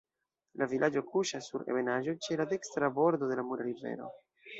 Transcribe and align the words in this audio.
La 0.61 0.67
vilaĝo 0.69 1.03
kuŝas 1.09 1.49
sur 1.51 1.63
ebenaĵo, 1.73 2.15
ĉe 2.27 2.39
la 2.41 2.47
dekstra 2.57 2.89
bordo 2.97 3.29
de 3.33 3.37
la 3.41 3.45
Mura 3.51 3.67
Rivero. 3.69 4.09